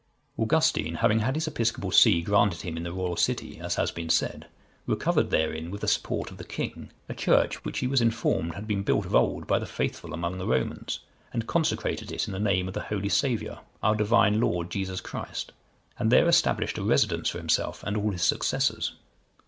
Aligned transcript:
Augustine 0.39 0.95
having 0.95 1.19
had 1.19 1.35
his 1.35 1.47
episcopal 1.47 1.91
see 1.91 2.23
granted 2.23 2.61
him 2.61 2.75
in 2.75 2.81
the 2.81 2.91
royal 2.91 3.15
city, 3.15 3.59
as 3.59 3.75
has 3.75 3.91
been 3.91 4.09
said, 4.09 4.47
recovered 4.87 5.29
therein, 5.29 5.69
with 5.69 5.81
the 5.81 5.87
support 5.87 6.31
of 6.31 6.37
the 6.37 6.43
king, 6.43 6.89
a 7.07 7.13
church, 7.13 7.63
which 7.63 7.77
he 7.77 7.85
was 7.85 8.01
informed 8.01 8.55
had 8.55 8.65
been 8.67 8.81
built 8.81 9.05
of 9.05 9.13
old 9.13 9.45
by 9.45 9.59
the 9.59 9.65
faithful 9.67 10.11
among 10.11 10.39
the 10.39 10.47
Romans, 10.47 11.01
and 11.31 11.45
consecrated 11.45 12.11
it 12.11 12.25
in 12.25 12.33
the 12.33 12.39
name 12.39 12.67
of 12.67 12.73
the 12.73 12.81
Holy 12.81 13.09
Saviour, 13.09 13.59
our 13.83 13.93
Divine 13.95 14.41
Lord 14.41 14.71
Jesus 14.71 15.01
Christ, 15.01 15.51
and 15.99 16.11
there 16.11 16.27
established 16.27 16.79
a 16.79 16.83
residence 16.83 17.29
for 17.29 17.37
himself 17.37 17.83
and 17.83 17.95
all 17.95 18.09
his 18.09 18.23
successors. 18.23 18.93